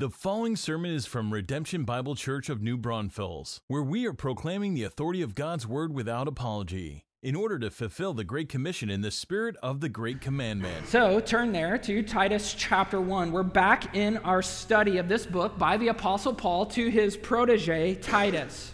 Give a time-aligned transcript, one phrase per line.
[0.00, 4.72] The following sermon is from Redemption Bible Church of New Braunfels, where we are proclaiming
[4.72, 9.02] the authority of God's Word without apology, in order to fulfill the Great Commission in
[9.02, 10.86] the spirit of the Great Commandment.
[10.86, 13.30] So turn there to Titus chapter 1.
[13.30, 17.96] We're back in our study of this book by the Apostle Paul to his protege,
[17.96, 18.72] Titus.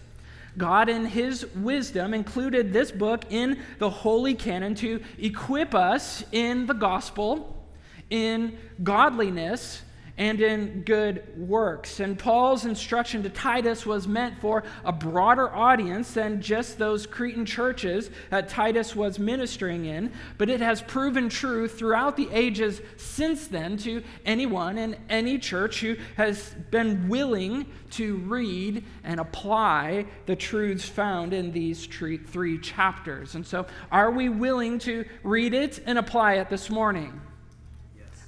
[0.57, 6.67] God, in his wisdom, included this book in the Holy Canon to equip us in
[6.67, 7.67] the gospel,
[8.11, 9.83] in godliness,
[10.19, 12.01] and in good works.
[12.01, 17.45] And Paul's instruction to Titus was meant for a broader audience than just those Cretan
[17.45, 23.47] churches that Titus was ministering in, but it has proven true throughout the ages since
[23.49, 30.37] then to anyone in any church who has been willing to read and apply the
[30.37, 33.35] truths found in these three chapters.
[33.35, 37.21] And so, are we willing to read it and apply it this morning?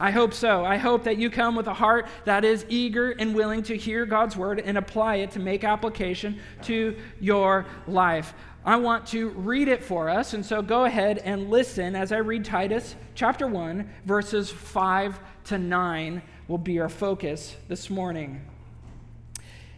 [0.01, 0.65] I hope so.
[0.65, 4.07] I hope that you come with a heart that is eager and willing to hear
[4.07, 8.33] God's word and apply it to make application to your life.
[8.65, 12.19] I want to read it for us, and so go ahead and listen as I
[12.19, 18.41] read Titus chapter 1, verses 5 to 9 will be our focus this morning.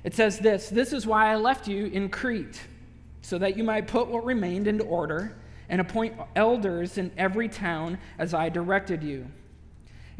[0.05, 2.61] It says this This is why I left you in Crete,
[3.23, 5.36] so that you might put what remained into order
[5.69, 9.30] and appoint elders in every town as I directed you.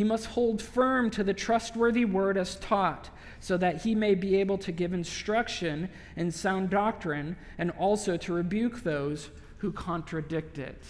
[0.00, 4.36] He must hold firm to the trustworthy word as taught, so that he may be
[4.36, 10.82] able to give instruction in sound doctrine and also to rebuke those who contradict it.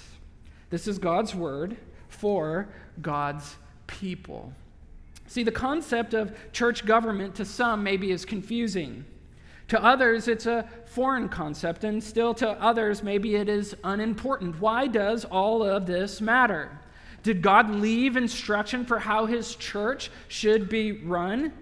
[0.69, 1.77] This is God's word
[2.07, 2.68] for
[3.02, 3.57] God's
[3.89, 4.52] people.
[5.27, 9.05] See, the concept of church government to some maybe is confusing.
[9.67, 14.61] To others, it's a foreign concept, and still to others, maybe it is unimportant.
[14.61, 16.79] Why does all of this matter?
[17.23, 21.53] Did God leave instruction for how his church should be run?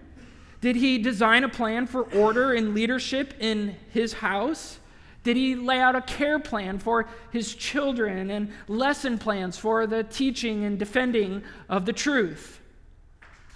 [0.61, 4.79] Did he design a plan for order and leadership in his house?
[5.25, 10.05] Did he lay out a care plan for his children and lesson plans for the
[10.05, 12.58] teaching and defending of the truth?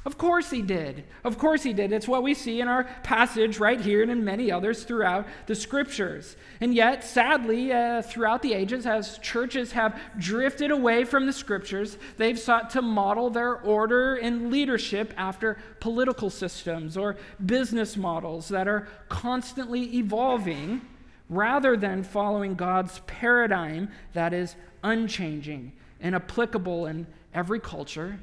[0.04, 1.04] Of course he did.
[1.22, 1.92] Of course he did.
[1.92, 5.54] It's what we see in our passage right here and in many others throughout the
[5.54, 6.36] scriptures.
[6.60, 11.98] And yet, sadly, uh, throughout the ages, as churches have drifted away from the scriptures,
[12.16, 18.66] they've sought to model their order and leadership after political systems or business models that
[18.66, 20.80] are constantly evolving
[21.28, 28.18] rather than following God's paradigm that is unchanging and applicable in every culture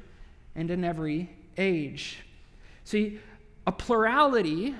[0.54, 2.24] and in every age.
[2.84, 3.20] See,
[3.66, 4.74] a plurality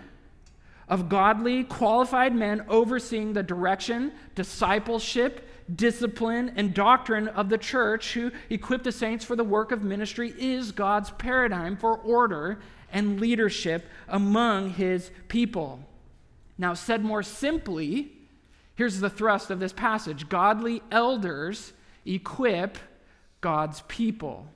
[0.89, 8.33] of godly, qualified men overseeing the direction, discipleship, discipline, and doctrine of the church who
[8.51, 12.59] equip the saints for the work of ministry is God's paradigm for order
[12.93, 15.81] and leadership among his people.
[16.59, 18.13] Now, said more simply,
[18.75, 21.73] here's the thrust of this passage godly elders
[22.05, 22.79] equip
[23.41, 24.47] God's people.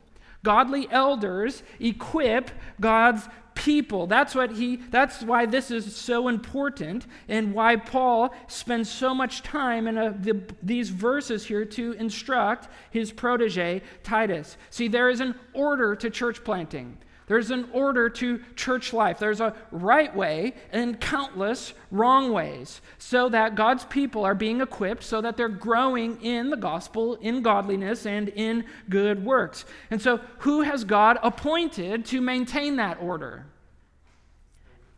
[0.44, 4.06] Godly elders equip God's people.
[4.06, 9.42] That's what he that's why this is so important and why Paul spends so much
[9.42, 14.56] time in a, the, these verses here to instruct his protege Titus.
[14.70, 16.98] See, there is an order to church planting.
[17.26, 19.18] There's an order to church life.
[19.18, 25.02] There's a right way and countless wrong ways, so that God's people are being equipped
[25.02, 29.64] so that they're growing in the gospel, in godliness, and in good works.
[29.90, 33.46] And so, who has God appointed to maintain that order?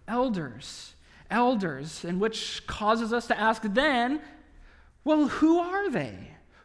[0.09, 0.95] Elders.
[1.31, 4.21] Elders, and which causes us to ask then,
[5.05, 6.17] well, who are they?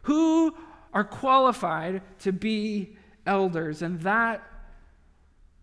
[0.02, 0.54] Who
[0.92, 2.96] are qualified to be
[3.26, 3.82] elders?
[3.82, 4.42] And that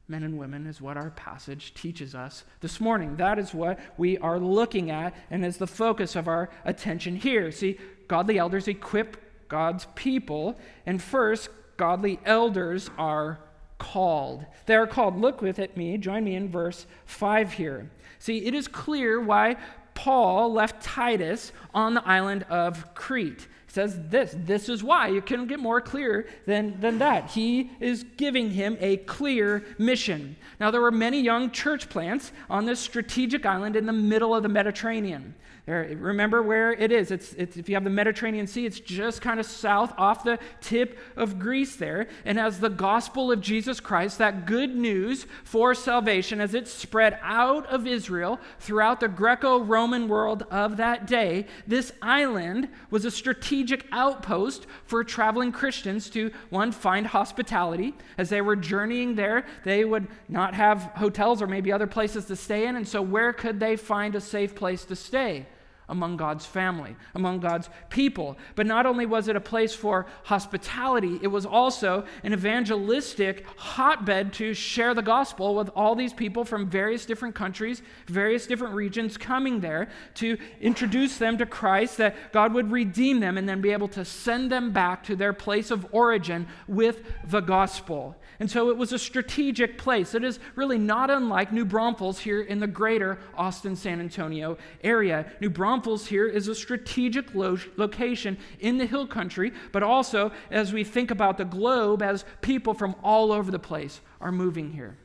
[0.09, 3.15] men and women, is what our passage teaches us this morning.
[3.17, 7.51] That is what we are looking at and is the focus of our attention here.
[7.51, 7.77] See,
[8.07, 13.39] godly elders equip God's people, and first, godly elders are
[13.77, 14.45] called.
[14.65, 15.19] They are called.
[15.19, 17.89] Look with it me, join me in verse 5 here.
[18.19, 19.55] See, it is clear why
[19.95, 23.47] Paul left Titus on the island of Crete.
[23.69, 24.35] Says this.
[24.35, 25.09] This is why.
[25.09, 27.29] You couldn't get more clear than, than that.
[27.29, 30.35] He is giving him a clear mission.
[30.59, 34.41] Now, there were many young church plants on this strategic island in the middle of
[34.41, 35.35] the Mediterranean.
[35.69, 37.11] There, remember where it is.
[37.11, 40.39] It's, it's, if you have the Mediterranean Sea, it's just kind of south off the
[40.61, 42.07] tip of Greece there.
[42.25, 47.19] And as the gospel of Jesus Christ, that good news for salvation, as it spread
[47.21, 53.11] out of Israel throughout the Greco Roman world of that day, this island was a
[53.11, 53.58] strategic
[53.91, 57.93] outpost for traveling Christians to, one, find hospitality.
[58.17, 62.35] As they were journeying there, they would not have hotels or maybe other places to
[62.35, 62.75] stay in.
[62.75, 65.45] And so, where could they find a safe place to stay?
[65.89, 68.37] Among God's family, among God's people.
[68.55, 74.31] But not only was it a place for hospitality, it was also an evangelistic hotbed
[74.33, 79.17] to share the gospel with all these people from various different countries, various different regions
[79.17, 83.71] coming there to introduce them to Christ, that God would redeem them and then be
[83.71, 88.15] able to send them back to their place of origin with the gospel.
[88.39, 90.15] And so it was a strategic place.
[90.15, 95.29] It is really not unlike New Braunfels here in the greater Austin San Antonio area.
[95.41, 100.71] New Braunfels here is a strategic lo- location in the hill country, but also as
[100.71, 104.97] we think about the globe, as people from all over the place are moving here.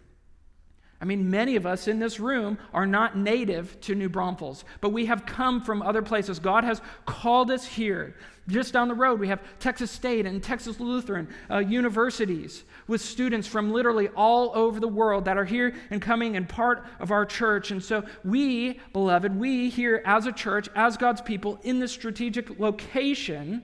[1.05, 4.89] I mean, many of us in this room are not native to New Braunfels, but
[4.89, 6.39] we have come from other places.
[6.39, 8.17] God has called us here.
[8.49, 13.47] Just down the road, we have Texas State and Texas Lutheran uh, universities with students
[13.47, 17.27] from literally all over the world that are here and coming and part of our
[17.27, 17.71] church.
[17.71, 22.59] And so, we, beloved, we here as a church, as God's people in this strategic
[22.59, 23.63] location,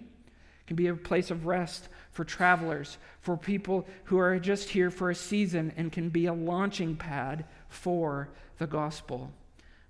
[0.66, 1.88] can be a place of rest
[2.20, 6.32] for travelers, for people who are just here for a season and can be a
[6.34, 8.28] launching pad for
[8.58, 9.32] the gospel.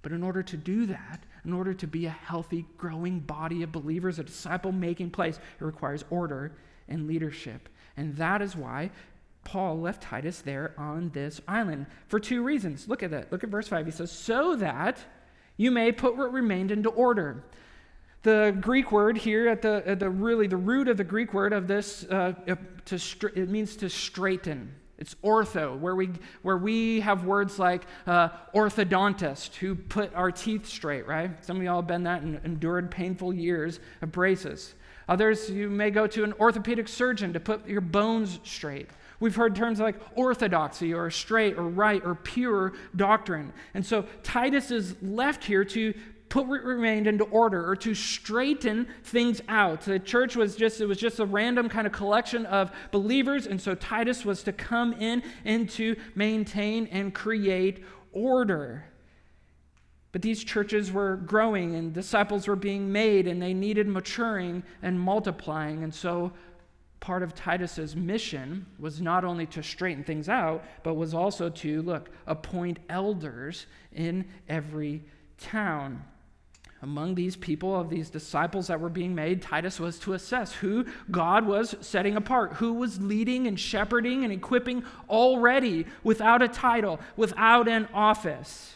[0.03, 3.73] But in order to do that, in order to be a healthy, growing body of
[3.73, 6.53] believers, a disciple making place, it requires order
[6.89, 7.69] and leadership.
[7.97, 8.93] And that is why
[9.43, 12.87] Paul left Titus there on this island for two reasons.
[12.87, 13.33] Look at that.
[13.33, 13.87] Look at verse 5.
[13.87, 15.01] He says, So that
[15.57, 17.43] you may put what remained into order.
[18.23, 21.55] The Greek word here, at the, at the really the root of the Greek word
[21.55, 22.35] of this, uh,
[22.85, 22.99] to
[23.35, 24.75] it means to straighten.
[24.99, 26.11] It's ortho, where we,
[26.43, 31.43] where we have words like uh, orthodontist, who put our teeth straight, right?
[31.43, 34.75] Some of y'all have been that and endured painful years of braces.
[35.09, 38.91] Others, you may go to an orthopedic surgeon to put your bones straight.
[39.19, 43.55] We've heard terms like orthodoxy or straight or right or pure doctrine.
[43.73, 45.95] And so Titus is left here to
[46.31, 49.83] put what remained into order or to straighten things out.
[49.83, 53.61] The church was just, it was just a random kind of collection of believers, and
[53.61, 58.85] so Titus was to come in and to maintain and create order.
[60.13, 64.99] But these churches were growing and disciples were being made and they needed maturing and
[64.99, 65.85] multiplying.
[65.85, 66.33] And so
[66.99, 71.83] part of Titus's mission was not only to straighten things out, but was also to
[71.83, 75.05] look, appoint elders in every
[75.39, 76.03] town
[76.83, 80.87] among these people, of these disciples that were being made, Titus was to assess who
[81.11, 86.99] God was setting apart, who was leading and shepherding and equipping already without a title,
[87.17, 88.75] without an office.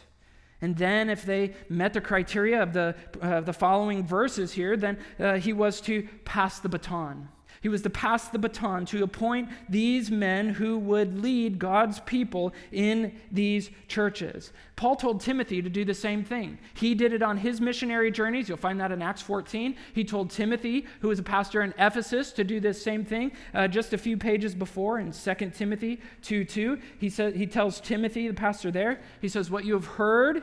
[0.61, 4.99] And then, if they met the criteria of the, uh, the following verses here, then
[5.19, 7.29] uh, he was to pass the baton.
[7.65, 12.53] He was to pass the baton to appoint these men who would lead God's people
[12.71, 14.53] in these churches.
[14.77, 16.59] Paul told Timothy to do the same thing.
[16.75, 18.51] He did it on his missionary journeys.
[18.51, 19.77] You'll find that in Acts 14.
[19.95, 23.67] He told Timothy, who was a pastor in Ephesus, to do this same thing uh,
[23.67, 26.79] just a few pages before in 2 Timothy 2 2.
[26.99, 30.43] He, said, he tells Timothy, the pastor there, he says, What you have heard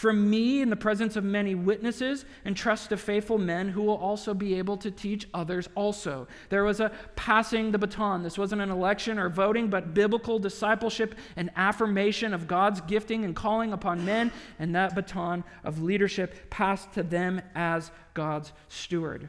[0.00, 3.98] from me in the presence of many witnesses, and trust to faithful men who will
[3.98, 6.26] also be able to teach others also.
[6.48, 8.22] There was a passing the baton.
[8.22, 13.36] This wasn't an election or voting, but biblical discipleship and affirmation of God's gifting and
[13.36, 19.28] calling upon men, and that baton of leadership passed to them as God's steward.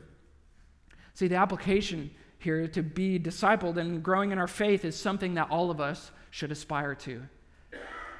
[1.16, 5.52] See, the application here to be discipled and growing in our faith is something that
[5.52, 7.24] all of us should aspire to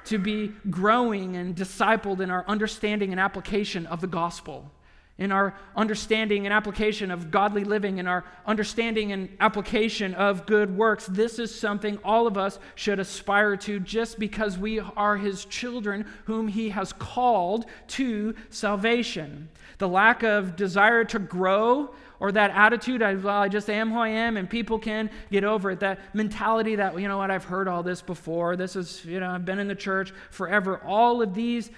[0.04, 4.70] to be growing and discipled in our understanding and application of the gospel,
[5.18, 10.76] in our understanding and application of godly living, in our understanding and application of good
[10.76, 11.06] works.
[11.06, 16.06] This is something all of us should aspire to just because we are his children
[16.24, 19.48] whom he has called to salvation.
[19.78, 23.98] The lack of desire to grow or that attitude, I, well, I just am who
[23.98, 25.80] I am, and people can get over it.
[25.80, 28.54] That mentality that, you know what, I've heard all this before.
[28.54, 30.80] This is, you know, I've been in the church forever.
[30.86, 31.72] All of these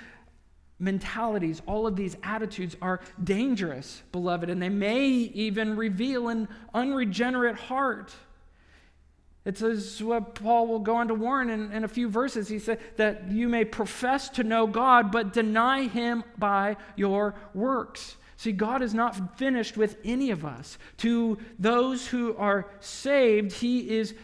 [0.79, 7.57] mentalities, all of these attitudes are dangerous, beloved, and they may even reveal an unregenerate
[7.57, 8.13] heart.
[9.47, 12.49] It says what Paul will go on to warn in, in a few verses.
[12.49, 18.17] He said that you may profess to know God, but deny him by your works.
[18.37, 20.79] See, God is not finished with any of us.
[20.99, 24.15] To those who are saved, He is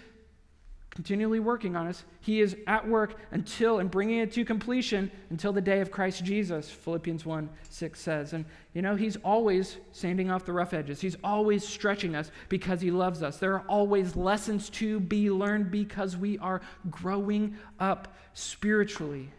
[0.91, 2.05] continually working on us.
[2.21, 6.25] He is at work until and bringing it to completion until the day of Christ
[6.25, 8.33] Jesus, Philippians 1 6 says.
[8.33, 11.01] And, you know, He's always sanding off the rough edges.
[11.01, 13.39] He's always stretching us because He loves us.
[13.39, 19.31] There are always lessons to be learned because we are growing up spiritually.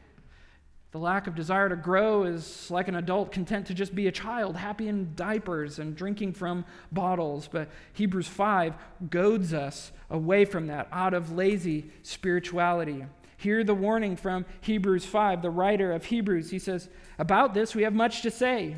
[0.91, 4.12] The lack of desire to grow is like an adult content to just be a
[4.12, 7.48] child, happy in diapers and drinking from bottles.
[7.50, 8.75] But Hebrews 5
[9.10, 13.05] goads us away from that, out of lazy spirituality.
[13.38, 16.51] Hear the warning from Hebrews 5, the writer of Hebrews.
[16.51, 18.75] He says, About this we have much to say,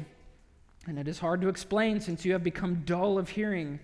[0.86, 3.79] and it is hard to explain since you have become dull of hearing.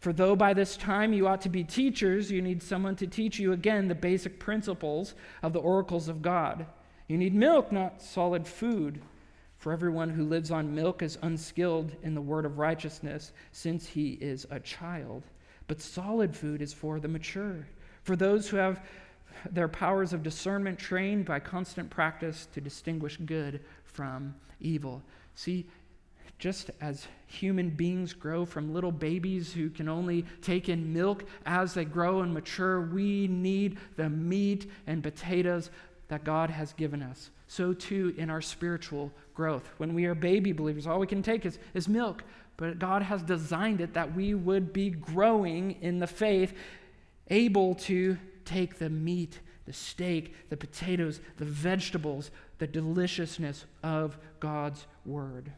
[0.00, 3.38] For though by this time you ought to be teachers, you need someone to teach
[3.38, 6.66] you again the basic principles of the oracles of God.
[7.08, 9.00] You need milk, not solid food.
[9.58, 14.12] For everyone who lives on milk is unskilled in the word of righteousness, since he
[14.20, 15.22] is a child.
[15.66, 17.66] But solid food is for the mature,
[18.02, 18.84] for those who have
[19.50, 25.02] their powers of discernment trained by constant practice to distinguish good from evil.
[25.34, 25.66] See,
[26.38, 31.74] just as human beings grow from little babies who can only take in milk as
[31.74, 35.70] they grow and mature, we need the meat and potatoes
[36.08, 37.30] that God has given us.
[37.48, 39.68] So too in our spiritual growth.
[39.78, 42.24] When we are baby believers, all we can take is, is milk.
[42.56, 46.54] But God has designed it that we would be growing in the faith,
[47.28, 54.86] able to take the meat, the steak, the potatoes, the vegetables, the deliciousness of God's
[55.04, 55.52] word.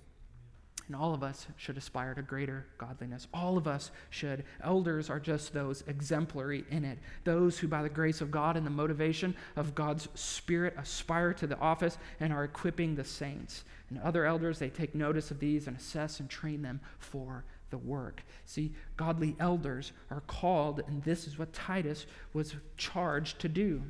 [0.89, 3.29] And all of us should aspire to greater godliness.
[3.35, 4.45] All of us should.
[4.63, 6.99] Elders are just those exemplary in it.
[7.25, 11.47] Those who, by the grace of God and the motivation of God's Spirit, aspire to
[11.47, 13.65] the office and are equipping the saints.
[13.91, 17.79] And other elders, they take notice of these and assess and train them for the
[17.79, 18.23] work.
[18.47, 23.83] See, godly elders are called, and this is what Titus was charged to do.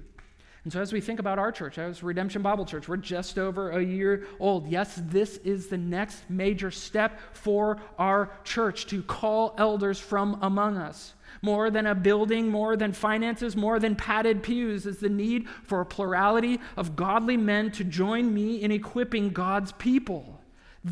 [0.68, 3.70] And so, as we think about our church, as Redemption Bible Church, we're just over
[3.70, 4.68] a year old.
[4.68, 10.76] Yes, this is the next major step for our church to call elders from among
[10.76, 11.14] us.
[11.40, 15.80] More than a building, more than finances, more than padded pews is the need for
[15.80, 20.37] a plurality of godly men to join me in equipping God's people.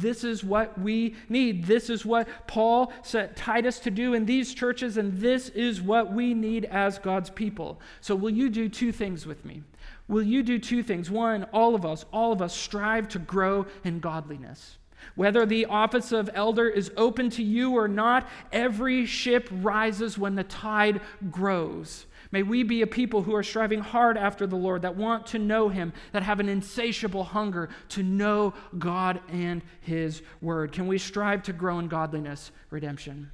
[0.00, 1.64] This is what we need.
[1.64, 6.12] This is what Paul set Titus to do in these churches, and this is what
[6.12, 7.80] we need as God's people.
[8.00, 9.62] So, will you do two things with me?
[10.08, 11.10] Will you do two things?
[11.10, 14.78] One, all of us, all of us strive to grow in godliness.
[15.14, 20.34] Whether the office of elder is open to you or not, every ship rises when
[20.34, 21.00] the tide
[21.30, 22.06] grows.
[22.32, 25.38] May we be a people who are striving hard after the Lord, that want to
[25.38, 30.72] know Him, that have an insatiable hunger to know God and His Word.
[30.72, 33.30] Can we strive to grow in godliness, redemption?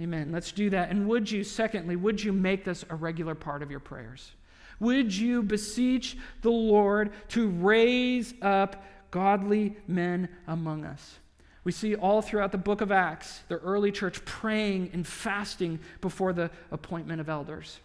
[0.00, 0.30] Amen.
[0.30, 0.90] Let's do that.
[0.90, 4.32] And would you, secondly, would you make this a regular part of your prayers?
[4.78, 11.18] Would you beseech the Lord to raise up godly men among us?
[11.64, 16.32] We see all throughout the book of Acts the early church praying and fasting before
[16.32, 17.80] the appointment of elders.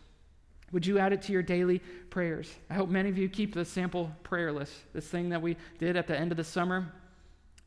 [0.72, 2.52] Would you add it to your daily prayers?
[2.70, 5.98] I hope many of you keep the sample prayer list, this thing that we did
[5.98, 6.92] at the end of the summer.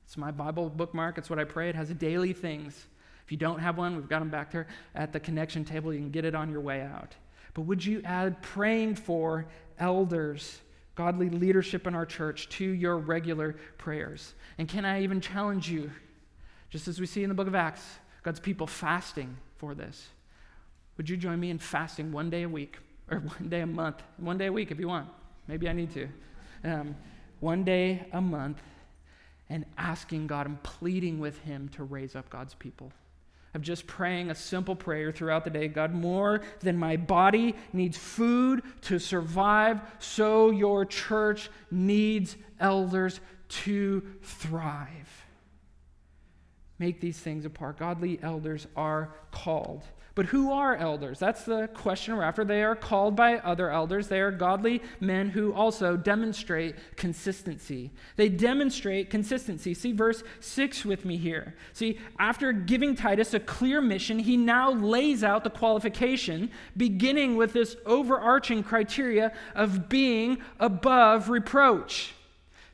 [0.06, 1.68] It's my Bible bookmark, it's what I pray.
[1.68, 2.87] It has daily things.
[3.25, 5.92] If you don't have one, we've got them back there at the connection table.
[5.92, 7.14] You can get it on your way out.
[7.54, 9.46] But would you add praying for
[9.78, 10.61] elders,
[10.94, 14.34] godly leadership in our church, to your regular prayers?
[14.58, 15.90] And can I even challenge you,
[16.68, 17.84] just as we see in the book of Acts,
[18.23, 20.08] God's people fasting for this?
[20.96, 22.78] Would you join me in fasting one day a week,
[23.11, 25.08] or one day a month, one day a week if you want?
[25.49, 26.08] Maybe I need to.
[26.64, 26.96] Um,
[27.40, 28.62] one day a month,
[29.50, 32.92] and asking God and pleading with Him to raise up God's people
[33.54, 37.96] of just praying a simple prayer throughout the day God, more than my body needs
[37.96, 45.25] food to survive, so your church needs elders to thrive.
[46.80, 47.78] Make these things apart.
[47.78, 49.84] Godly elders are called
[50.14, 51.18] but who are elders?
[51.18, 52.44] That's the question we're after.
[52.44, 54.06] They are called by other elders.
[54.06, 57.90] They are godly men who also demonstrate consistency.
[58.14, 59.75] They demonstrate consistency.
[59.75, 61.56] See verse 6 with me here.
[61.73, 67.52] See, after giving Titus a clear mission, he now lays out the qualification, beginning with
[67.52, 72.14] this overarching criteria of being above reproach.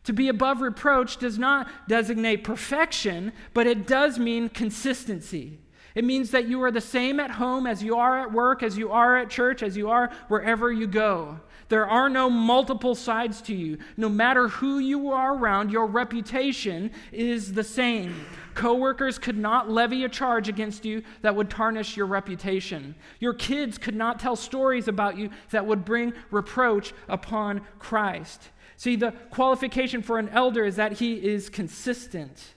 [0.05, 5.59] To be above reproach does not designate perfection, but it does mean consistency.
[5.95, 8.79] It means that you are the same at home as you are at work, as
[8.79, 11.41] you are at church, as you are wherever you go.
[11.69, 13.79] There are no multiple sides to you.
[13.97, 18.27] No matter who you are around, your reputation is the same.
[18.55, 22.97] Coworkers could not levy a charge against you that would tarnish your reputation.
[23.21, 28.51] Your kids could not tell stories about you that would bring reproach upon Christ.
[28.77, 32.55] See, the qualification for an elder is that he is consistent,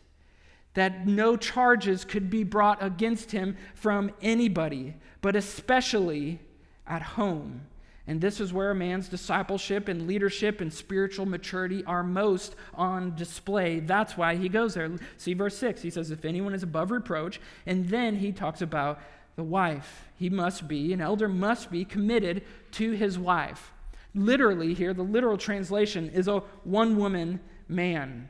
[0.73, 6.39] that no charges could be brought against him from anybody, but especially
[6.87, 7.61] at home.
[8.05, 13.15] And this is where a man's discipleship and leadership and spiritual maturity are most on
[13.15, 13.79] display.
[13.79, 14.91] That's why he goes there.
[15.17, 15.81] See verse 6.
[15.81, 18.99] He says, If anyone is above reproach, and then he talks about
[19.35, 20.09] the wife.
[20.17, 23.71] He must be, an elder must be committed to his wife.
[24.13, 28.29] Literally, here, the literal translation is a one woman man.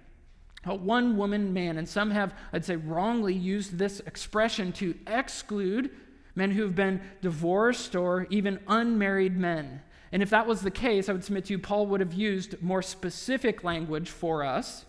[0.65, 1.77] A one woman man.
[1.77, 5.91] And some have, I'd say, wrongly used this expression to exclude
[6.36, 9.82] men who've been divorced or even unmarried men.
[10.12, 12.62] And if that was the case, I would submit to you, Paul would have used
[12.62, 14.86] more specific language for us.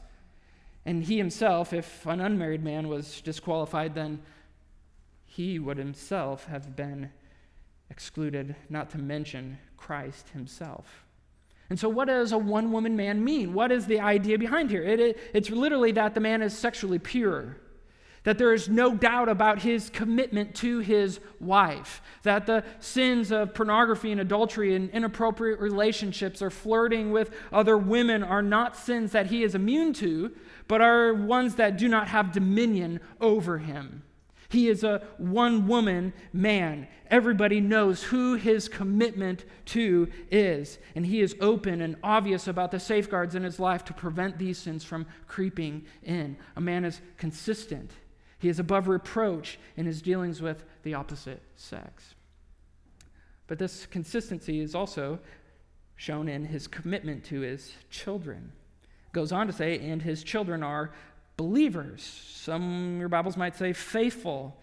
[0.84, 4.20] And he himself, if an unmarried man was disqualified, then
[5.24, 7.10] he would himself have been
[7.90, 11.04] excluded, not to mention Christ himself.
[11.70, 13.54] And so, what does a one woman man mean?
[13.54, 14.82] What is the idea behind here?
[14.82, 17.56] It, it, it's literally that the man is sexually pure
[18.24, 23.54] that there is no doubt about his commitment to his wife, that the sins of
[23.54, 29.26] pornography and adultery and inappropriate relationships or flirting with other women are not sins that
[29.26, 30.32] he is immune to,
[30.66, 34.02] but are ones that do not have dominion over him.
[34.48, 36.88] He is a one woman man.
[37.10, 40.78] Everybody knows who his commitment to is.
[40.94, 44.58] And he is open and obvious about the safeguards in his life to prevent these
[44.58, 46.36] sins from creeping in.
[46.56, 47.90] A man is consistent
[48.44, 52.14] he is above reproach in his dealings with the opposite sex.
[53.46, 55.18] But this consistency is also
[55.96, 58.52] shown in his commitment to his children.
[59.12, 60.92] Goes on to say, and his children are
[61.36, 62.02] believers.
[62.34, 64.56] Some your Bibles might say faithful,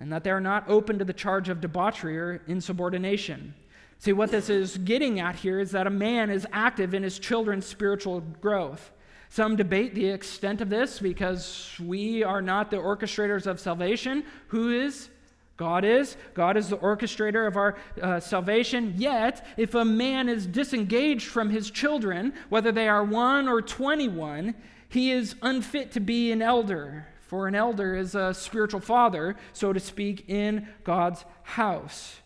[0.00, 3.54] and that they are not open to the charge of debauchery or insubordination.
[3.98, 7.18] See, what this is getting at here is that a man is active in his
[7.18, 8.92] children's spiritual growth.
[9.28, 14.24] Some debate the extent of this because we are not the orchestrators of salvation.
[14.48, 15.10] Who is?
[15.56, 16.16] God is.
[16.34, 18.94] God is the orchestrator of our uh, salvation.
[18.96, 24.54] Yet, if a man is disengaged from his children, whether they are one or 21,
[24.88, 27.06] he is unfit to be an elder.
[27.20, 32.16] For an elder is a spiritual father, so to speak, in God's house.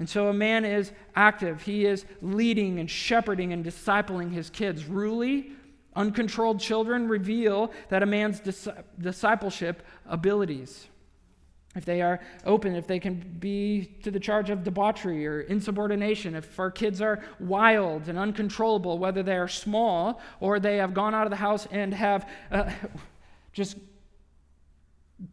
[0.00, 1.62] And so a man is active.
[1.62, 4.84] He is leading and shepherding and discipling his kids.
[4.86, 5.52] Ruly,
[5.98, 8.68] Uncontrolled children reveal that a man's dis-
[9.00, 10.86] discipleship abilities.
[11.78, 16.34] If they are open, if they can be to the charge of debauchery or insubordination,
[16.34, 21.14] if our kids are wild and uncontrollable, whether they are small or they have gone
[21.14, 22.68] out of the house and have uh,
[23.52, 23.76] just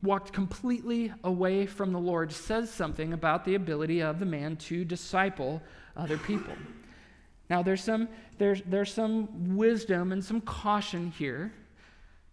[0.03, 4.85] walked completely away from the Lord, says something about the ability of the man to
[4.85, 5.63] disciple
[5.97, 6.53] other people.
[7.49, 11.51] Now, there's some, there's, there's some wisdom and some caution here,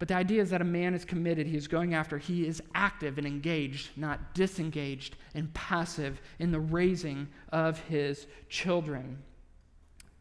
[0.03, 2.61] but the idea is that a man is committed, he is going after, he is
[2.75, 9.23] active and engaged, not disengaged and passive in the raising of his children.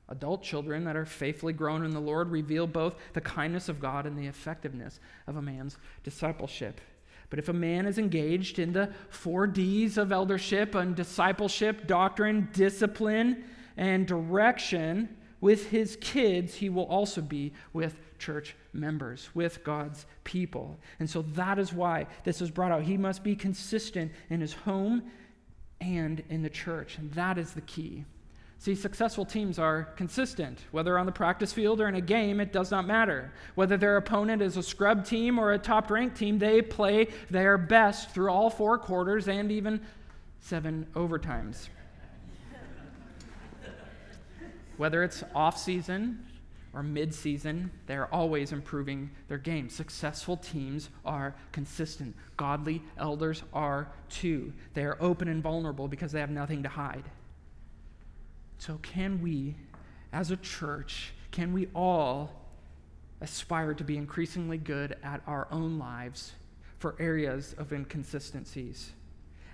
[0.07, 4.05] Adult children that are faithfully grown in the Lord reveal both the kindness of God
[4.05, 6.79] and the effectiveness of a man's discipleship.
[7.31, 12.49] But if a man is engaged in the four D's of eldership and discipleship, doctrine,
[12.53, 13.45] discipline,
[13.77, 20.79] and direction with his kids, he will also be with church members, with God's people.
[20.99, 22.83] And so that is why this is brought out.
[22.83, 25.03] He must be consistent in his home
[25.81, 26.97] and in the church.
[26.97, 28.05] And that is the key.
[28.59, 30.59] See, successful teams are consistent.
[30.71, 33.33] Whether on the practice field or in a game, it does not matter.
[33.55, 37.57] Whether their opponent is a scrub team or a top ranked team, they play their
[37.57, 39.81] best through all four quarters and even
[40.39, 41.67] seven overtimes
[44.81, 46.25] whether it's off season
[46.73, 49.69] or mid season, they're always improving their game.
[49.69, 52.15] Successful teams are consistent.
[52.37, 54.53] Godly elders are too.
[54.73, 57.03] They are open and vulnerable because they have nothing to hide.
[58.57, 59.55] So, can we,
[60.13, 62.31] as a church, can we all
[63.19, 66.33] aspire to be increasingly good at our own lives
[66.79, 68.91] for areas of inconsistencies?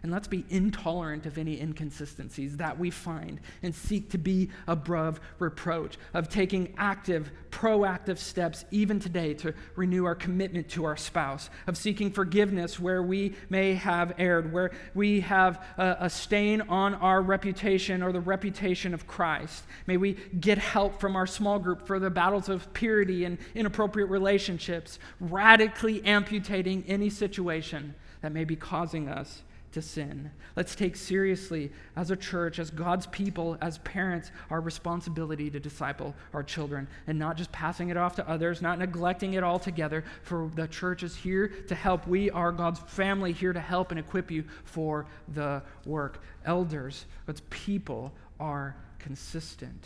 [0.03, 5.19] And let's be intolerant of any inconsistencies that we find and seek to be above
[5.39, 11.49] reproach, of taking active, proactive steps even today to renew our commitment to our spouse,
[11.65, 16.93] of seeking forgiveness where we may have erred, where we have a, a stain on
[16.95, 19.63] our reputation or the reputation of Christ.
[19.87, 24.09] May we get help from our small group for the battles of purity and inappropriate
[24.09, 30.31] relationships, radically amputating any situation that may be causing us to sin.
[30.55, 36.15] Let's take seriously, as a church, as God's people, as parents, our responsibility to disciple
[36.33, 40.03] our children and not just passing it off to others, not neglecting it altogether.
[40.23, 42.07] For the church is here to help.
[42.07, 46.21] We are God's family here to help and equip you for the work.
[46.45, 49.85] Elders, God's people, are consistent.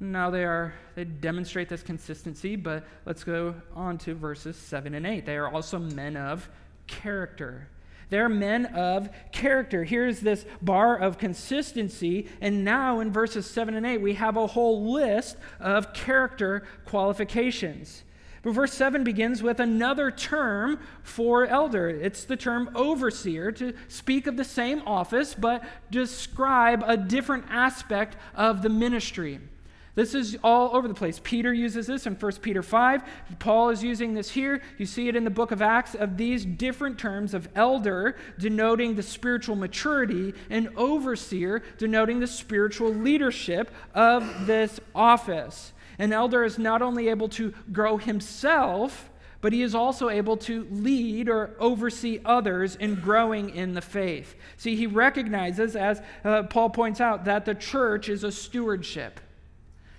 [0.00, 5.06] Now they are they demonstrate this consistency, but let's go on to verses 7 and
[5.06, 5.24] 8.
[5.24, 6.48] They are also men of
[6.86, 7.68] character.
[8.14, 9.82] They're men of character.
[9.82, 12.28] Here's this bar of consistency.
[12.40, 18.04] And now in verses 7 and 8, we have a whole list of character qualifications.
[18.42, 21.88] But verse 7 begins with another term for elder.
[21.88, 28.16] It's the term overseer to speak of the same office, but describe a different aspect
[28.36, 29.40] of the ministry.
[29.94, 31.20] This is all over the place.
[31.22, 33.02] Peter uses this in 1 Peter 5.
[33.38, 34.60] Paul is using this here.
[34.76, 38.96] You see it in the book of Acts of these different terms of elder denoting
[38.96, 45.72] the spiritual maturity and overseer denoting the spiritual leadership of this office.
[45.98, 50.66] An elder is not only able to grow himself, but he is also able to
[50.70, 54.34] lead or oversee others in growing in the faith.
[54.56, 59.20] See, he recognizes, as uh, Paul points out, that the church is a stewardship.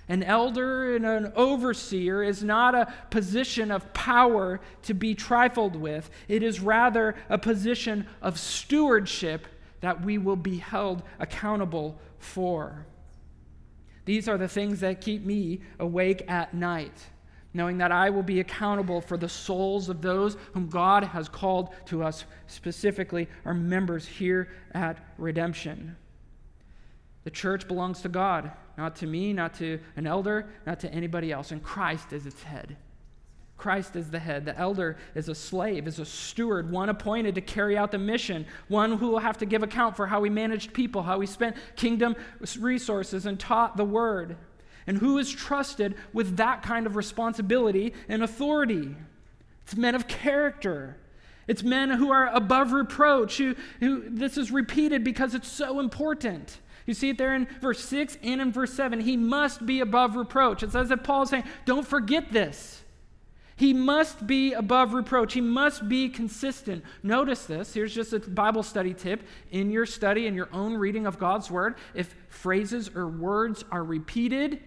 [0.08, 6.10] An elder and an overseer is not a position of power to be trifled with.
[6.28, 9.48] It is rather a position of stewardship
[9.82, 12.86] that we will be held accountable for.
[14.06, 17.04] These are the things that keep me awake at night,
[17.54, 21.74] knowing that I will be accountable for the souls of those whom God has called
[21.86, 25.96] to us, specifically our members here at Redemption.
[27.26, 31.32] The church belongs to God not to me, not to an elder, not to anybody
[31.32, 31.52] else.
[31.52, 32.76] And Christ is its head.
[33.58, 34.44] Christ is the head.
[34.44, 38.46] The elder is a slave, is a steward, one appointed to carry out the mission,
[38.68, 41.56] one who will have to give account for how he managed people, how he spent
[41.78, 42.18] kingdom
[42.60, 44.36] resources and taught the word,
[44.88, 48.94] and who is trusted with that kind of responsibility and authority.
[49.64, 50.98] It's men of character.
[51.48, 53.38] It's men who are above reproach.
[53.38, 56.60] Who, who, this is repeated because it's so important.
[56.86, 59.00] You see it there in verse 6 and in verse 7.
[59.00, 60.64] He must be above reproach.
[60.64, 62.84] It says that Paul is saying, don't forget this.
[63.58, 65.34] He must be above reproach.
[65.34, 66.84] He must be consistent.
[67.04, 67.74] Notice this.
[67.74, 69.24] Here's just a Bible study tip.
[69.52, 73.84] In your study, in your own reading of God's word, if phrases or words are
[73.84, 74.62] repeated,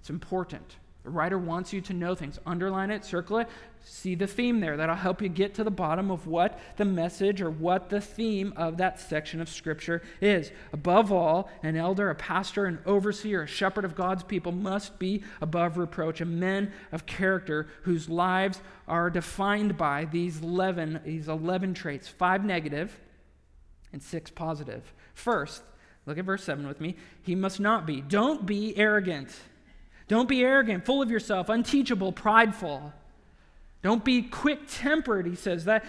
[0.00, 0.76] it's important.
[1.04, 2.38] The writer wants you to know things.
[2.46, 3.48] Underline it, circle it,
[3.84, 4.78] see the theme there.
[4.78, 8.54] That'll help you get to the bottom of what the message or what the theme
[8.56, 10.50] of that section of Scripture is.
[10.72, 15.22] Above all, an elder, a pastor, an overseer, a shepherd of God's people must be
[15.42, 21.74] above reproach, a men of character whose lives are defined by these 11, these 11
[21.74, 22.98] traits five negative
[23.92, 24.94] and six positive.
[25.12, 25.62] First,
[26.06, 26.96] look at verse 7 with me.
[27.22, 28.00] He must not be.
[28.00, 29.28] Don't be arrogant
[30.08, 32.92] don't be arrogant, full of yourself, unteachable, prideful.
[33.82, 35.66] Don't be quick tempered, he says.
[35.66, 35.84] That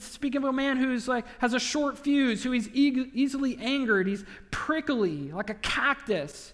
[0.00, 4.06] speaking of a man who's like has a short fuse, who is e- easily angered,
[4.06, 6.52] he's prickly, like a cactus.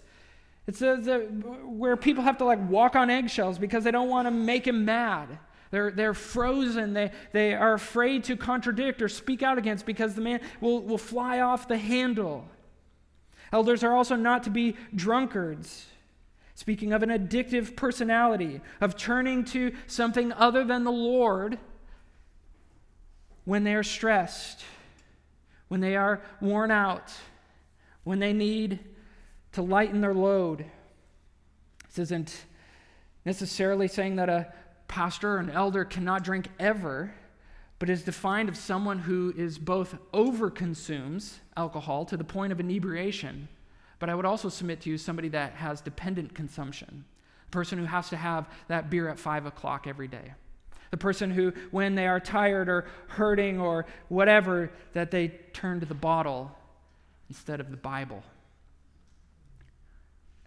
[0.67, 1.31] It says that
[1.65, 4.85] where people have to like walk on eggshells because they don't want to make him
[4.85, 5.39] mad.
[5.71, 6.93] They're, they're frozen.
[6.93, 10.97] They, they are afraid to contradict or speak out against because the man will, will
[10.97, 12.47] fly off the handle.
[13.51, 15.87] Elders are also not to be drunkards.
[16.59, 21.57] Speaking of an addictive personality, of turning to something other than the Lord
[23.45, 24.65] when they are stressed,
[25.69, 27.13] when they are worn out,
[28.03, 28.79] when they need
[29.53, 30.65] to lighten their load.
[31.87, 32.43] This isn't
[33.23, 34.51] necessarily saying that a
[34.89, 37.13] pastor or an elder cannot drink ever,
[37.79, 43.47] but is defined of someone who is both overconsumes alcohol to the point of inebriation
[43.99, 47.05] but I would also submit to you somebody that has dependent consumption,
[47.47, 50.33] a person who has to have that beer at five o'clock every day.
[50.91, 55.85] The person who, when they are tired or hurting or whatever, that they turn to
[55.85, 56.51] the bottle
[57.29, 58.23] instead of the Bible.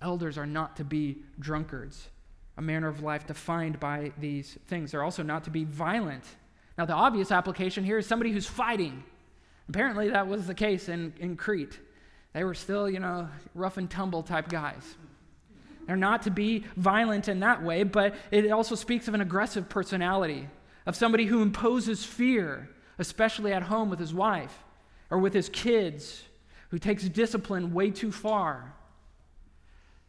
[0.00, 2.08] Elders are not to be drunkards,
[2.56, 4.90] a manner of life defined by these things.
[4.90, 6.24] They're also not to be violent.
[6.76, 9.04] Now, the obvious application here is somebody who's fighting,
[9.68, 11.78] Apparently, that was the case in, in Crete.
[12.32, 14.96] They were still, you know, rough and tumble type guys.
[15.86, 19.68] They're not to be violent in that way, but it also speaks of an aggressive
[19.68, 20.48] personality,
[20.86, 24.56] of somebody who imposes fear, especially at home with his wife
[25.10, 26.22] or with his kids,
[26.70, 28.72] who takes discipline way too far.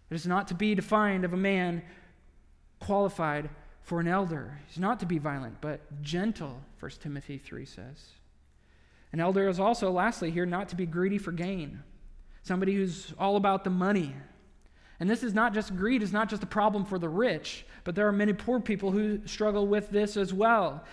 [0.10, 1.82] It is not to be defined of a man
[2.80, 3.50] qualified
[3.82, 4.60] for an elder.
[4.68, 8.12] He's not to be violent, but gentle, 1 Timothy 3 says.
[9.12, 11.84] An elder is also, lastly, here not to be greedy for gain,
[12.44, 14.16] somebody who's all about the money.
[15.00, 17.96] And this is not just greed, it's not just a problem for the rich, but
[17.96, 20.84] there are many poor people who struggle with this as well.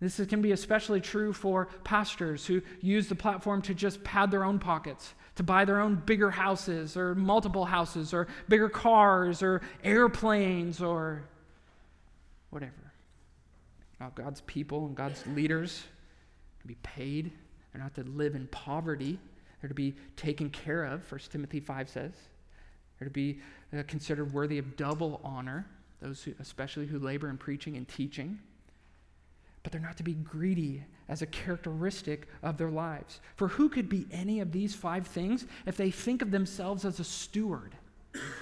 [0.00, 4.44] This can be especially true for pastors who use the platform to just pad their
[4.44, 9.62] own pockets, to buy their own bigger houses or multiple houses or bigger cars or
[9.82, 11.22] airplanes or
[12.50, 12.92] whatever.
[13.98, 15.82] Now, God's people and God's leaders
[16.60, 17.32] can be paid.
[17.72, 19.18] They're not to live in poverty.
[19.60, 22.12] They're to be taken care of, 1 Timothy 5 says.
[22.98, 23.40] They're to be
[23.76, 25.66] uh, considered worthy of double honor,
[26.00, 28.38] those who, especially who labor in preaching and teaching
[29.66, 33.18] but they're not to be greedy as a characteristic of their lives.
[33.34, 37.00] For who could be any of these five things if they think of themselves as
[37.00, 37.74] a steward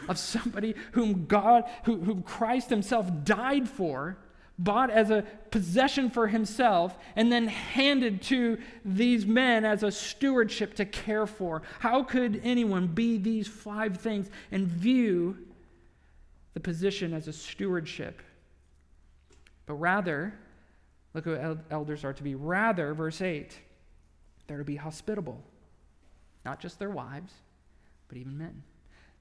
[0.06, 4.18] of somebody whom God, who, whom Christ himself died for,
[4.58, 10.74] bought as a possession for himself, and then handed to these men as a stewardship
[10.74, 11.62] to care for?
[11.80, 15.36] How could anyone be these five things and view
[16.54, 18.22] the position as a stewardship?
[19.66, 20.34] But rather,
[21.14, 22.34] Look what elders are to be.
[22.34, 23.56] Rather, verse 8,
[24.46, 25.40] they're to be hospitable.
[26.44, 27.32] Not just their wives,
[28.08, 28.62] but even men.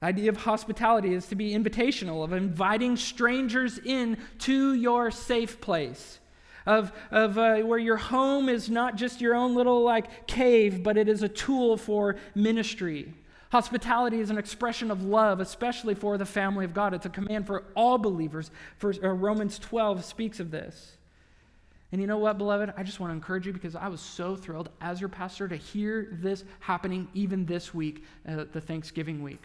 [0.00, 5.60] The idea of hospitality is to be invitational, of inviting strangers in to your safe
[5.60, 6.18] place.
[6.66, 10.96] Of, of uh, where your home is not just your own little like cave, but
[10.96, 13.12] it is a tool for ministry.
[13.54, 16.92] Hospitality is an expression of love, especially for the family of God.
[16.92, 18.50] It's a command for all believers.
[18.78, 20.96] For, uh, Romans 12 speaks of this.
[21.92, 22.74] And you know what, beloved?
[22.76, 25.54] I just want to encourage you because I was so thrilled as your pastor to
[25.54, 29.44] hear this happening even this week, uh, the Thanksgiving week.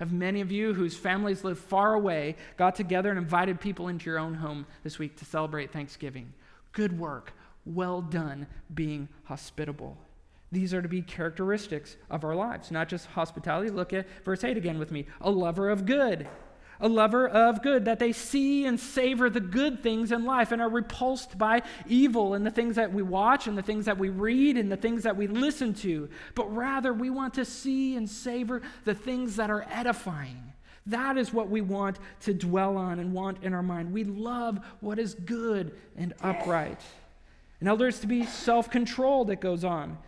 [0.00, 4.08] Of many of you whose families live far away, got together and invited people into
[4.08, 6.32] your own home this week to celebrate Thanksgiving.
[6.72, 7.34] Good work.
[7.66, 9.98] Well done being hospitable.
[10.50, 13.70] These are to be characteristics of our lives, not just hospitality.
[13.70, 15.06] Look at verse 8 again with me.
[15.20, 16.26] A lover of good
[16.80, 20.62] a lover of good, that they see and savor the good things in life and
[20.62, 24.08] are repulsed by evil and the things that we watch and the things that we
[24.08, 26.08] read and the things that we listen to.
[26.34, 30.52] But rather, we want to see and savor the things that are edifying.
[30.86, 33.92] That is what we want to dwell on and want in our mind.
[33.92, 36.80] We love what is good and upright.
[37.60, 39.98] And elders to be self controlled, it goes on,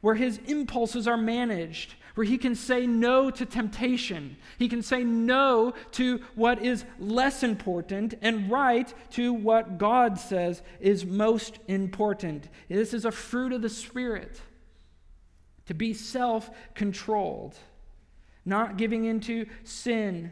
[0.00, 4.36] where his impulses are managed where he can say no to temptation.
[4.58, 10.60] He can say no to what is less important and right to what God says
[10.80, 12.50] is most important.
[12.68, 14.38] This is a fruit of the Spirit
[15.64, 17.56] to be self controlled,
[18.44, 20.30] not giving into sin,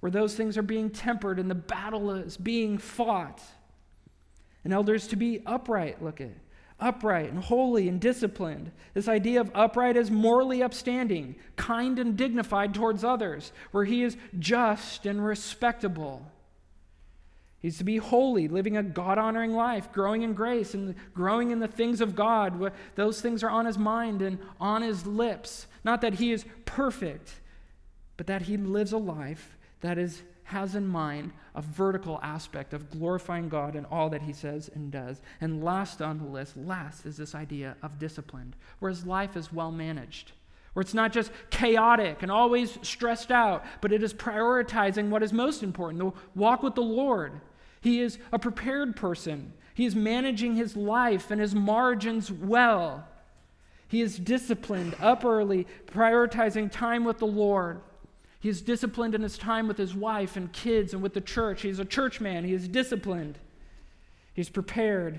[0.00, 3.40] where those things are being tempered and the battle is being fought.
[4.64, 6.30] And elders to be upright, look at
[6.80, 8.70] upright and holy and disciplined.
[8.94, 14.16] This idea of upright as morally upstanding, kind and dignified towards others, where he is
[14.38, 16.30] just and respectable.
[17.60, 21.58] He's to be holy, living a God honoring life, growing in grace and growing in
[21.58, 22.72] the things of God.
[22.94, 25.66] Those things are on his mind and on his lips.
[25.82, 27.40] Not that he is perfect,
[28.16, 32.90] but that he lives a life that is has in mind a vertical aspect of
[32.90, 35.20] glorifying God in all that he says and does.
[35.42, 39.52] And last on the list, last is this idea of disciplined, where his life is
[39.52, 40.32] well managed,
[40.72, 45.34] where it's not just chaotic and always stressed out, but it is prioritizing what is
[45.34, 47.42] most important the walk with the Lord.
[47.82, 53.06] He is a prepared person, he is managing his life and his margins well.
[53.86, 57.82] He is disciplined, up early, prioritizing time with the Lord.
[58.40, 61.62] He is disciplined in his time with his wife and kids and with the church.
[61.62, 62.44] He's a church man.
[62.44, 63.38] He is disciplined.
[64.32, 65.18] He's prepared.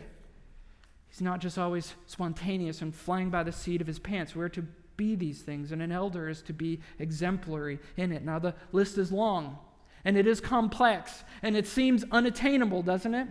[1.10, 4.36] He's not just always spontaneous and flying by the seat of his pants.
[4.36, 8.24] We're to be these things, and an elder is to be exemplary in it.
[8.24, 9.58] Now, the list is long,
[10.04, 13.28] and it is complex, and it seems unattainable, doesn't it?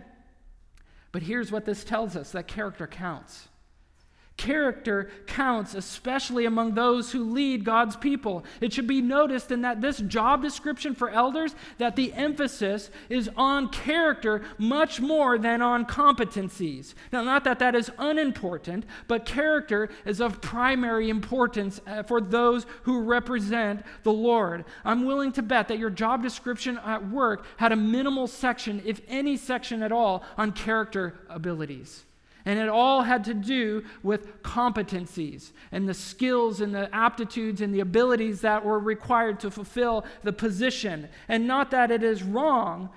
[1.11, 3.48] But here's what this tells us that character counts.
[4.39, 8.45] Character counts, especially among those who lead God's people.
[8.61, 13.29] It should be noticed in that this job description for elders that the emphasis is
[13.35, 16.93] on character much more than on competencies.
[17.11, 22.65] Now, not that that is unimportant, but character is of primary importance uh, for those
[22.83, 24.63] who represent the Lord.
[24.85, 29.01] I'm willing to bet that your job description at work had a minimal section, if
[29.09, 32.05] any section at all, on character abilities.
[32.45, 37.73] And it all had to do with competencies and the skills and the aptitudes and
[37.73, 41.09] the abilities that were required to fulfill the position.
[41.27, 42.89] And not that it is wrong,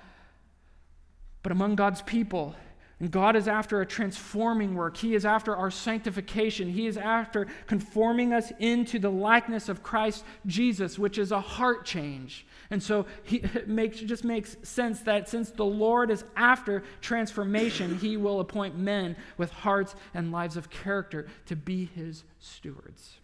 [1.42, 2.54] but among God's people,
[3.02, 4.96] and God is after a transforming work.
[4.96, 6.70] He is after our sanctification.
[6.70, 11.84] He is after conforming us into the likeness of Christ Jesus, which is a heart
[11.84, 12.46] change.
[12.70, 16.84] And so he, it, makes, it just makes sense that since the Lord is after
[17.00, 23.18] transformation, he will appoint men with hearts and lives of character to be his stewards.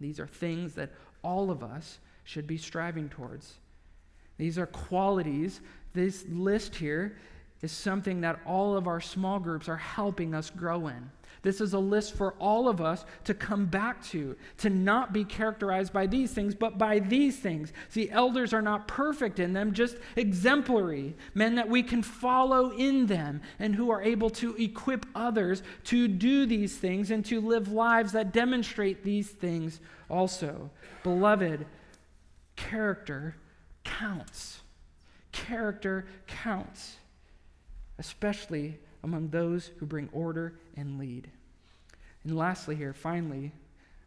[0.00, 3.52] These are things that all of us should be striving towards.
[4.38, 5.60] These are qualities.
[5.92, 7.18] This list here
[7.62, 11.10] is something that all of our small groups are helping us grow in.
[11.42, 15.24] This is a list for all of us to come back to, to not be
[15.24, 17.72] characterized by these things, but by these things.
[17.88, 23.06] See, elders are not perfect in them, just exemplary, men that we can follow in
[23.06, 27.70] them and who are able to equip others to do these things and to live
[27.70, 29.78] lives that demonstrate these things
[30.10, 30.68] also.
[31.04, 31.64] Beloved,
[32.56, 33.36] character
[33.84, 34.62] counts.
[35.30, 36.96] Character counts
[37.98, 41.30] especially among those who bring order and lead.
[42.24, 43.52] And lastly, here, finally,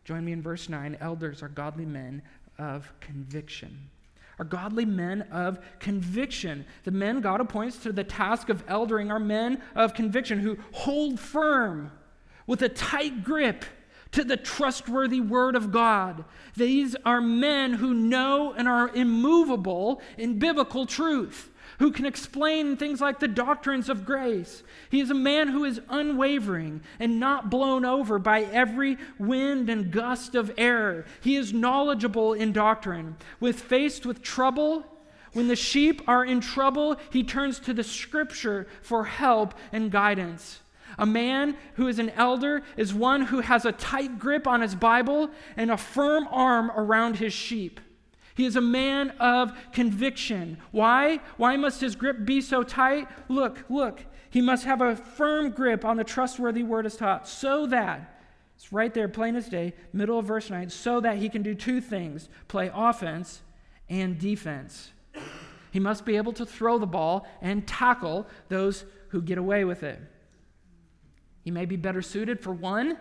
[0.03, 2.21] join me in verse 9 elders are godly men
[2.57, 3.89] of conviction.
[4.37, 6.65] Are godly men of conviction.
[6.83, 11.19] The men God appoints to the task of eldering are men of conviction who hold
[11.19, 11.91] firm
[12.47, 13.65] with a tight grip
[14.11, 16.25] to the trustworthy word of God.
[16.55, 23.01] These are men who know and are immovable in biblical truth who can explain things
[23.01, 24.63] like the doctrines of grace.
[24.89, 29.91] He is a man who is unwavering and not blown over by every wind and
[29.91, 31.05] gust of error.
[31.21, 33.15] He is knowledgeable in doctrine.
[33.39, 34.85] With faced with trouble,
[35.33, 40.59] when the sheep are in trouble, he turns to the scripture for help and guidance.
[40.97, 44.75] A man who is an elder is one who has a tight grip on his
[44.75, 47.79] Bible and a firm arm around his sheep.
[48.39, 50.59] He is a man of conviction.
[50.71, 51.19] Why?
[51.35, 53.09] Why must his grip be so tight?
[53.27, 54.05] Look, look.
[54.29, 58.21] He must have a firm grip on the trustworthy word as taught, so that,
[58.55, 61.53] it's right there, plain as day, middle of verse 9, so that he can do
[61.53, 63.41] two things play offense
[63.89, 64.93] and defense.
[65.71, 69.83] He must be able to throw the ball and tackle those who get away with
[69.83, 69.99] it.
[71.43, 72.99] He may be better suited for one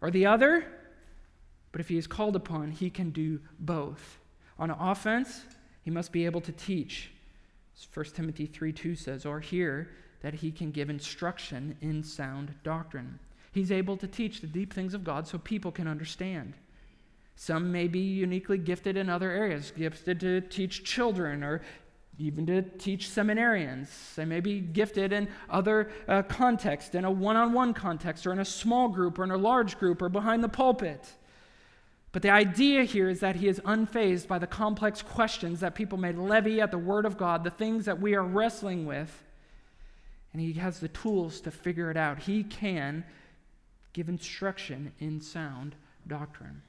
[0.00, 0.64] or the other,
[1.70, 4.19] but if he is called upon, he can do both.
[4.60, 5.42] On offense,
[5.82, 7.10] he must be able to teach.
[7.74, 9.88] As 1 Timothy 3 2 says, or hear
[10.20, 13.18] that he can give instruction in sound doctrine.
[13.52, 16.54] He's able to teach the deep things of God so people can understand.
[17.36, 21.62] Some may be uniquely gifted in other areas, gifted to teach children or
[22.18, 24.14] even to teach seminarians.
[24.14, 28.32] They may be gifted in other uh, contexts, in a one on one context, or
[28.32, 31.14] in a small group, or in a large group, or behind the pulpit.
[32.12, 35.96] But the idea here is that he is unfazed by the complex questions that people
[35.96, 39.24] may levy at the Word of God, the things that we are wrestling with,
[40.32, 42.20] and he has the tools to figure it out.
[42.20, 43.04] He can
[43.92, 45.74] give instruction in sound
[46.06, 46.62] doctrine,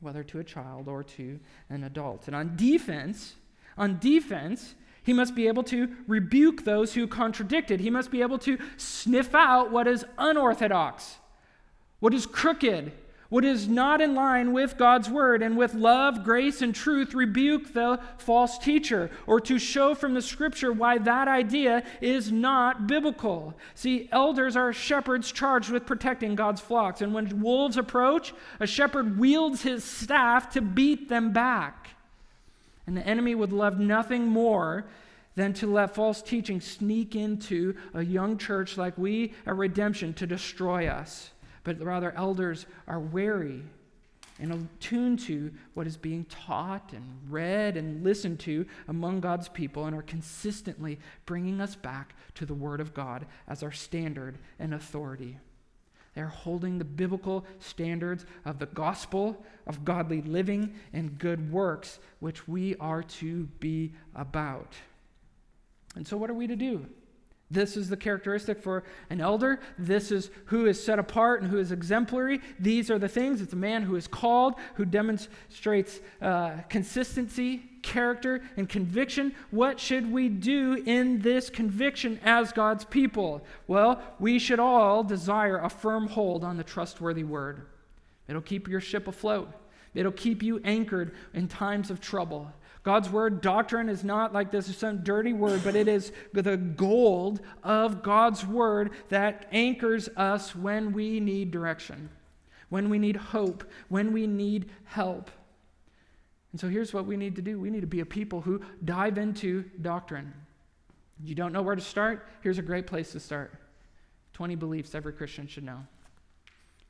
[0.00, 1.38] whether to a child or to
[1.70, 2.26] an adult.
[2.26, 3.34] And on defense,
[3.78, 7.80] on defense, he must be able to rebuke those who contradict it.
[7.80, 11.16] He must be able to sniff out what is unorthodox,
[12.00, 12.92] what is crooked,
[13.32, 17.72] what is not in line with God's word, and with love, grace, and truth, rebuke
[17.72, 23.54] the false teacher, or to show from the scripture why that idea is not biblical.
[23.74, 29.18] See, elders are shepherds charged with protecting God's flocks, and when wolves approach, a shepherd
[29.18, 31.88] wields his staff to beat them back.
[32.86, 34.84] And the enemy would love nothing more
[35.36, 40.26] than to let false teaching sneak into a young church like we at Redemption to
[40.26, 41.31] destroy us
[41.64, 43.62] but rather elders are wary
[44.38, 49.86] and attuned to what is being taught and read and listened to among God's people
[49.86, 54.74] and are consistently bringing us back to the Word of God as our standard and
[54.74, 55.38] authority.
[56.14, 62.46] They're holding the biblical standards of the gospel of godly living and good works, which
[62.46, 64.74] we are to be about.
[65.94, 66.86] And so, what are we to do?
[67.52, 69.60] This is the characteristic for an elder.
[69.78, 72.40] This is who is set apart and who is exemplary.
[72.58, 73.42] These are the things.
[73.42, 79.34] It's a man who is called, who demonstrates uh, consistency, character, and conviction.
[79.50, 83.44] What should we do in this conviction as God's people?
[83.66, 87.66] Well, we should all desire a firm hold on the trustworthy word.
[88.28, 89.52] It'll keep your ship afloat,
[89.94, 92.50] it'll keep you anchored in times of trouble.
[92.82, 96.56] God's word, doctrine, is not like this is some dirty word, but it is the
[96.56, 102.10] gold of God's word that anchors us when we need direction,
[102.70, 105.30] when we need hope, when we need help.
[106.50, 108.60] And so here's what we need to do we need to be a people who
[108.84, 110.32] dive into doctrine.
[111.22, 112.26] You don't know where to start?
[112.42, 113.54] Here's a great place to start
[114.32, 115.86] 20 beliefs every Christian should know.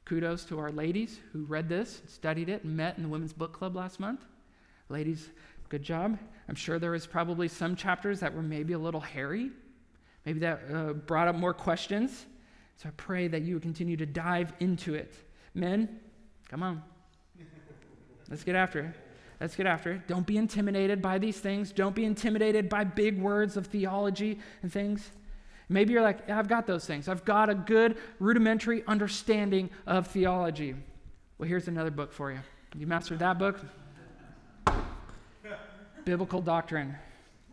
[0.07, 3.53] Kudos to our ladies who read this, studied it, and met in the Women's Book
[3.53, 4.25] Club last month.
[4.89, 5.31] Ladies,
[5.73, 6.19] Good job.
[6.51, 9.49] I'm sure there was probably some chapters that were maybe a little hairy.
[10.27, 12.27] Maybe that uh, brought up more questions.
[12.77, 15.15] So I pray that you continue to dive into it.
[15.55, 15.99] Men,
[16.51, 16.83] come on.
[18.29, 18.95] Let's get after it.
[19.41, 20.07] Let's get after it.
[20.07, 21.73] Don't be intimidated by these things.
[21.73, 25.11] Don't be intimidated by big words of theology and things.
[25.71, 27.09] Maybe you're like, I've got those things.
[27.09, 30.75] I've got a good rudimentary understanding of theology.
[31.39, 32.41] Well, here's another book for you.
[32.77, 33.59] You mastered that book?
[36.05, 36.97] Biblical doctrine.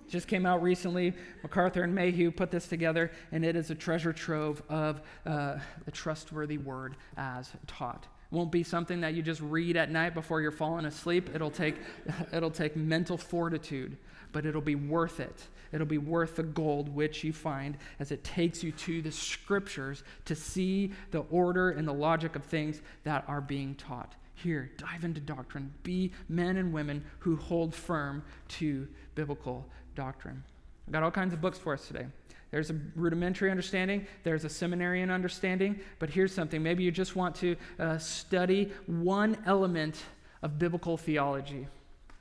[0.10, 1.14] Just came out recently.
[1.44, 5.92] MacArthur and Mayhew put this together, and it is a treasure trove of uh, the
[5.92, 8.08] trustworthy word as taught.
[8.32, 11.30] It won't be something that you just read at night before you're falling asleep.
[11.34, 11.76] It'll take,
[12.34, 13.98] it'll take mental fortitude,
[14.32, 15.44] but it'll be worth it.
[15.72, 20.04] It'll be worth the gold which you find as it takes you to the scriptures
[20.26, 25.04] to see the order and the logic of things that are being taught here, dive
[25.04, 25.74] into doctrine.
[25.84, 29.66] Be men and women who hold firm to biblical
[29.96, 30.44] doctrine.
[30.88, 32.08] I've got all kinds of books for us today.
[32.52, 36.64] There's a rudimentary understanding, there's a seminarian understanding, but here's something.
[36.64, 39.98] Maybe you just want to uh, study one element
[40.42, 41.68] of biblical theology.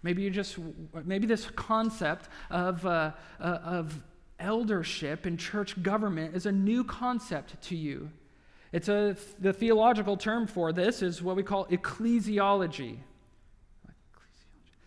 [0.02, 0.58] Maybe you just,
[1.04, 4.02] maybe this concept of, uh, uh, of
[4.38, 8.10] eldership and church government is a new concept to you.
[8.72, 12.98] It's a, the theological term for this is what we call ecclesiology.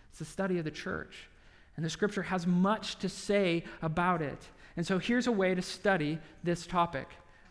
[0.09, 1.29] It's the study of the church.
[1.75, 4.39] And the scripture has much to say about it.
[4.77, 7.07] And so here's a way to study this topic.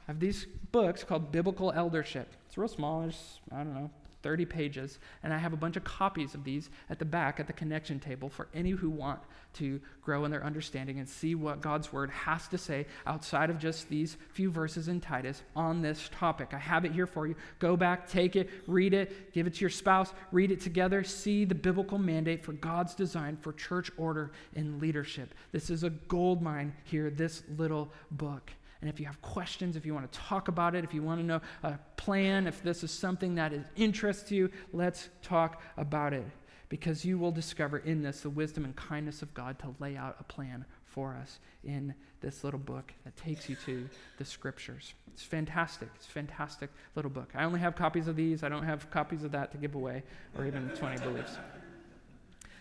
[0.06, 2.28] I have these books called Biblical Eldership.
[2.46, 3.90] It's real small, there's, I don't know,
[4.22, 7.46] 30 pages, and I have a bunch of copies of these at the back at
[7.46, 9.20] the connection table for any who want
[9.54, 13.58] to grow in their understanding and see what God's word has to say outside of
[13.58, 16.52] just these few verses in Titus on this topic.
[16.52, 17.34] I have it here for you.
[17.58, 21.44] Go back, take it, read it, give it to your spouse, read it together, see
[21.44, 25.34] the biblical mandate for God's design for church order and leadership.
[25.52, 28.52] This is a gold mine here, this little book.
[28.80, 31.20] And if you have questions, if you want to talk about it, if you want
[31.20, 35.62] to know a plan, if this is something that is interest to you, let's talk
[35.76, 36.24] about it.
[36.70, 40.16] Because you will discover in this the wisdom and kindness of God to lay out
[40.20, 44.94] a plan for us in this little book that takes you to the scriptures.
[45.08, 45.88] It's fantastic.
[45.96, 47.30] It's a fantastic little book.
[47.34, 48.42] I only have copies of these.
[48.42, 50.02] I don't have copies of that to give away,
[50.38, 51.36] or even 20 beliefs.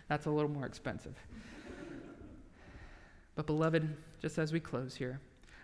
[0.07, 1.15] That's a little more expensive.
[3.35, 5.21] But, beloved, just as we close here,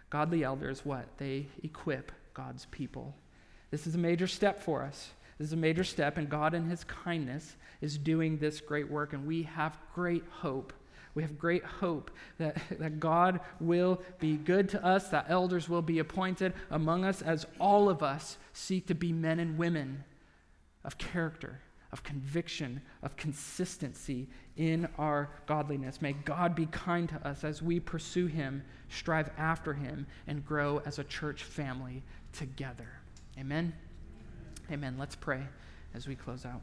[0.10, 1.06] Godly elders, what?
[1.18, 3.16] They equip God's people.
[3.72, 5.10] This is a major step for us.
[5.38, 9.14] This is a major step, and God, in His kindness, is doing this great work,
[9.14, 10.72] and we have great hope.
[11.14, 15.82] We have great hope that, that God will be good to us, that elders will
[15.82, 20.03] be appointed among us as all of us seek to be men and women
[20.84, 21.60] of character,
[21.95, 24.27] of conviction, of consistency
[24.57, 26.01] in our godliness.
[26.01, 30.81] May God be kind to us as we pursue Him, strive after Him, and grow
[30.85, 32.89] as a church family together.
[33.39, 33.71] Amen.
[34.69, 34.97] Amen.
[34.99, 35.39] Let's pray
[35.93, 36.59] as we close out.